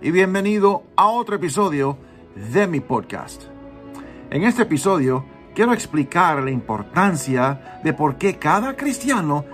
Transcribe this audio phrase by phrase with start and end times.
[0.00, 1.98] Y bienvenido a otro episodio
[2.52, 3.42] de mi podcast.
[4.30, 5.24] En este episodio
[5.56, 9.44] quiero explicar la importancia de por qué cada cristiano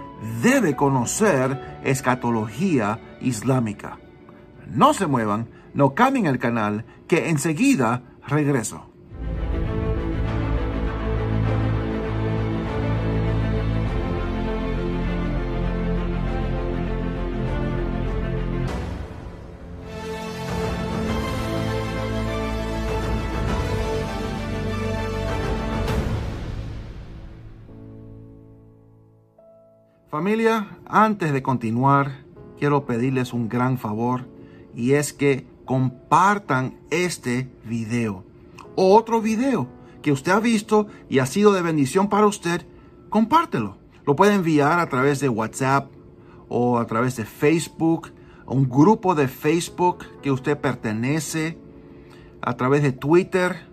[0.42, 3.98] debe conocer escatología islámica.
[4.66, 8.93] No se muevan, no cambien el canal, que enseguida regreso.
[30.14, 32.24] Familia, antes de continuar,
[32.56, 34.28] quiero pedirles un gran favor
[34.72, 38.22] y es que compartan este video
[38.76, 39.66] o otro video
[40.02, 42.64] que usted ha visto y ha sido de bendición para usted,
[43.10, 43.76] compártelo.
[44.06, 45.90] Lo puede enviar a través de WhatsApp
[46.48, 48.12] o a través de Facebook,
[48.46, 51.58] un grupo de Facebook que usted pertenece,
[52.40, 53.66] a través de Twitter,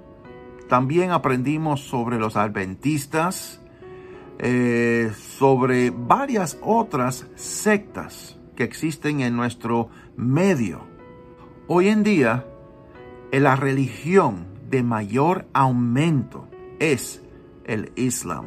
[0.68, 3.62] También aprendimos sobre los adventistas,
[4.40, 10.82] eh, sobre varias otras sectas que existen en nuestro medio.
[11.68, 12.46] Hoy en día,
[13.32, 16.48] en la religión de mayor aumento
[16.80, 17.22] es
[17.64, 18.46] el Islam,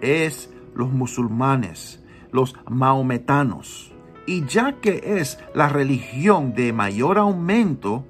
[0.00, 3.92] es los musulmanes, los maometanos.
[4.26, 8.06] Y ya que es la religión de mayor aumento,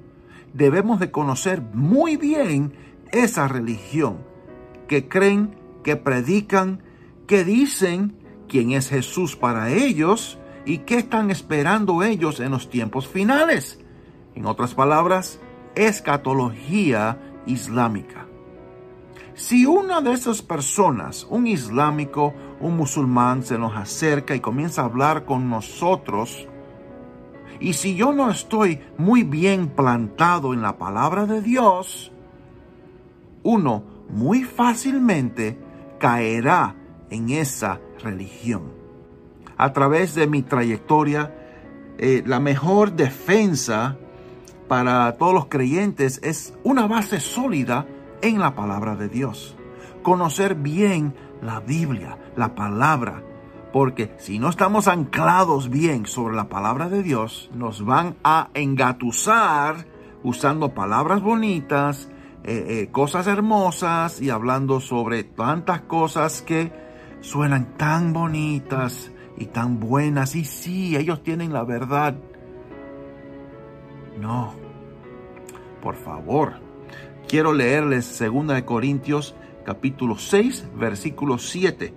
[0.53, 2.71] debemos de conocer muy bien
[3.11, 4.19] esa religión
[4.87, 6.83] que creen, que predican,
[7.27, 8.15] que dicen
[8.47, 13.83] quién es Jesús para ellos y qué están esperando ellos en los tiempos finales.
[14.35, 15.41] En otras palabras,
[15.75, 18.25] escatología islámica.
[19.33, 24.85] Si una de esas personas, un islámico, un musulmán, se nos acerca y comienza a
[24.85, 26.47] hablar con nosotros,
[27.59, 32.11] y si yo no estoy muy bien plantado en la palabra de Dios,
[33.43, 35.57] uno muy fácilmente
[35.99, 36.75] caerá
[37.09, 38.73] en esa religión.
[39.57, 41.33] A través de mi trayectoria,
[41.97, 43.97] eh, la mejor defensa
[44.67, 47.85] para todos los creyentes es una base sólida
[48.21, 49.55] en la palabra de Dios.
[50.01, 53.23] Conocer bien la Biblia, la palabra,
[53.71, 59.85] porque si no estamos anclados bien sobre la palabra de Dios, nos van a engatusar
[60.23, 62.09] usando palabras bonitas,
[62.43, 66.71] eh, eh, cosas hermosas y hablando sobre tantas cosas que
[67.21, 70.35] suenan tan bonitas y tan buenas.
[70.35, 72.15] Y sí, ellos tienen la verdad
[74.19, 74.53] no,
[75.81, 76.65] por favor,
[77.27, 79.33] Quiero leerles 2 Corintios
[79.65, 81.93] capítulo 6, versículo 7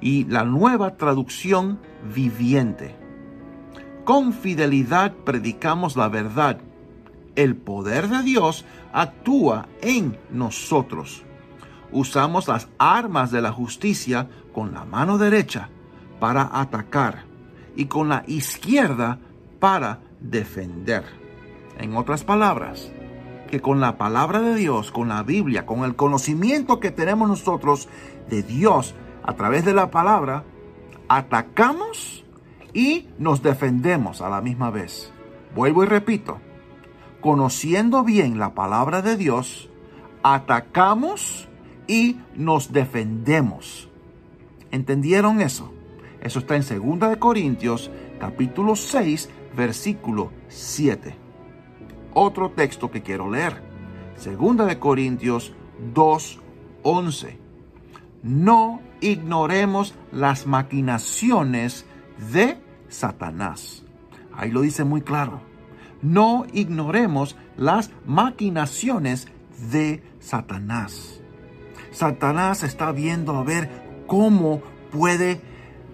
[0.00, 1.78] y la nueva traducción
[2.14, 2.96] viviente.
[4.04, 6.58] Con fidelidad predicamos la verdad.
[7.36, 11.22] El poder de Dios actúa en nosotros.
[11.92, 15.68] Usamos las armas de la justicia con la mano derecha
[16.18, 17.24] para atacar
[17.76, 19.18] y con la izquierda
[19.60, 21.04] para defender.
[21.78, 22.90] En otras palabras,
[23.50, 27.88] que con la palabra de Dios, con la Biblia, con el conocimiento que tenemos nosotros
[28.28, 30.44] de Dios a través de la palabra,
[31.08, 32.24] atacamos
[32.74, 35.12] y nos defendemos a la misma vez.
[35.54, 36.38] Vuelvo y repito,
[37.20, 39.70] conociendo bien la palabra de Dios,
[40.22, 41.48] atacamos
[41.86, 43.88] y nos defendemos.
[44.70, 45.72] ¿Entendieron eso?
[46.20, 51.16] Eso está en 2 de Corintios capítulo 6 versículo 7.
[52.14, 53.60] Otro texto que quiero leer.
[54.16, 55.52] 2 de Corintios
[55.94, 57.36] 2:11.
[58.22, 61.86] No ignoremos las maquinaciones
[62.32, 62.56] de
[62.88, 63.84] Satanás.
[64.32, 65.40] Ahí lo dice muy claro.
[66.02, 69.26] No ignoremos las maquinaciones
[69.72, 71.20] de Satanás.
[71.90, 73.68] Satanás está viendo a ver
[74.06, 74.62] cómo
[74.92, 75.40] puede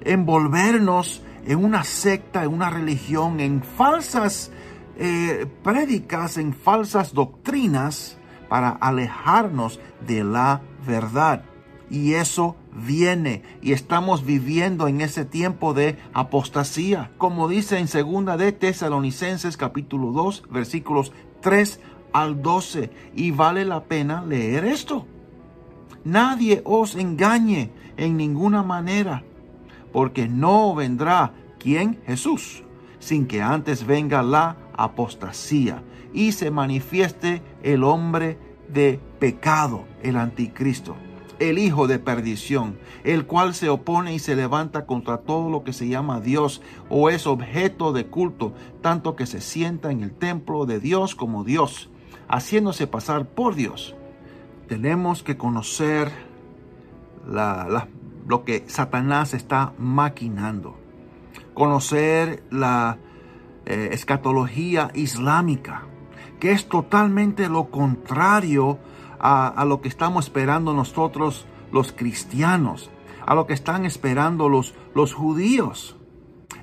[0.02, 4.50] envolvernos en una secta, en una religión, en falsas
[4.96, 8.16] eh, prédicas, en falsas doctrinas
[8.48, 11.44] para alejarnos de la verdad.
[11.90, 18.36] Y eso viene y estamos viviendo en ese tiempo de apostasía, como dice en segunda
[18.36, 21.80] de Tesalonicenses capítulo 2 versículos 3
[22.12, 25.06] al 12 y vale la pena leer esto.
[26.04, 29.24] Nadie os engañe en ninguna manera,
[29.94, 32.64] porque no vendrá quien Jesús,
[32.98, 35.82] sin que antes venga la apostasía
[36.12, 38.36] y se manifieste el hombre
[38.68, 40.96] de pecado, el anticristo
[41.38, 45.72] el hijo de perdición, el cual se opone y se levanta contra todo lo que
[45.72, 48.52] se llama Dios o es objeto de culto,
[48.82, 51.90] tanto que se sienta en el templo de Dios como Dios,
[52.28, 53.94] haciéndose pasar por Dios.
[54.68, 56.12] Tenemos que conocer
[58.26, 60.76] lo que Satanás está maquinando,
[61.54, 62.98] conocer la
[63.66, 65.82] eh, escatología islámica,
[66.40, 68.78] que es totalmente lo contrario
[69.18, 72.90] a, lo que estamos esperando nosotros los cristianos,
[73.24, 75.96] a lo que están esperando los, los judíos.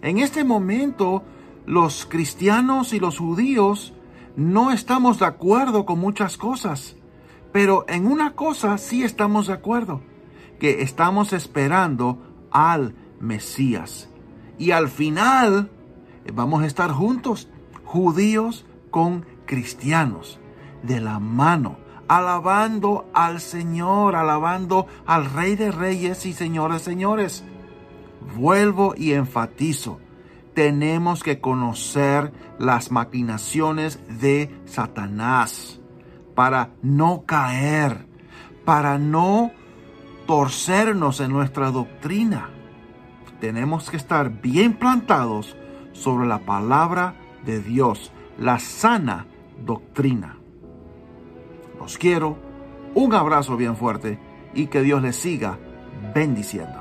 [0.04, 1.24] En este momento,
[1.66, 3.94] los cristianos y los judíos
[4.36, 6.96] no estamos de acuerdo con muchas cosas,
[7.52, 10.02] pero en una cosa sí estamos de acuerdo,
[10.62, 12.20] que estamos esperando
[12.52, 14.12] al Mesías.
[14.60, 15.72] Y al final
[16.32, 17.50] vamos a estar juntos,
[17.84, 20.40] judíos con cristianos,
[20.84, 21.78] de la mano,
[22.08, 27.44] alabando al Señor, alabando al Rey de Reyes y Señores, Señores.
[28.36, 30.00] Vuelvo y enfatizo,
[30.54, 35.82] tenemos que conocer las maquinaciones de Satanás
[36.36, 38.06] para no caer,
[38.64, 39.54] para no
[40.32, 42.52] torcernos en nuestra doctrina.
[43.42, 45.58] Tenemos que estar bien plantados
[45.92, 49.26] sobre la palabra de Dios, la sana
[49.66, 50.38] doctrina.
[51.78, 52.38] Los quiero,
[52.96, 54.22] un abrazo bien fuerte
[54.54, 55.60] y que Dios les siga
[56.16, 56.81] bendiciendo.